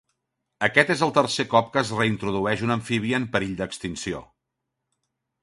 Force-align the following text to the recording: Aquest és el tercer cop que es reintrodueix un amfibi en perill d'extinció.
Aquest 0.67 0.93
és 0.93 1.03
el 1.07 1.11
tercer 1.17 1.45
cop 1.51 1.69
que 1.75 1.79
es 1.81 1.91
reintrodueix 1.99 2.65
un 2.69 2.75
amfibi 2.77 3.13
en 3.19 3.29
perill 3.37 3.55
d'extinció. 3.61 4.25